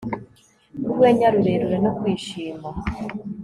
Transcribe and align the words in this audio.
urwenya 0.83 1.27
rurerure 1.33 1.77
no 1.83 1.91
kwishima 1.97 2.69